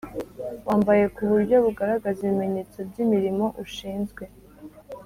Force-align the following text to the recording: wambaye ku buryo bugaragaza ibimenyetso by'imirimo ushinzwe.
wambaye 0.67 1.03
ku 1.15 1.21
buryo 1.31 1.55
bugaragaza 1.65 2.19
ibimenyetso 2.23 2.77
by'imirimo 2.89 3.45
ushinzwe. 3.63 4.23